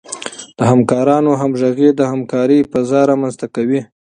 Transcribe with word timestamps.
د 0.57 0.59
همکارانو 0.71 1.31
همغږي 1.41 1.89
د 1.93 2.01
همکارۍ 2.11 2.59
فضا 2.71 3.01
رامنځته 3.11 3.47
کوي. 3.55 3.81